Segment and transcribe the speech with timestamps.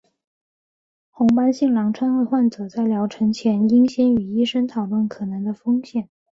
[1.11, 6.09] 红斑性狼疮的患者在疗程前应先与医生讨论可能的风险。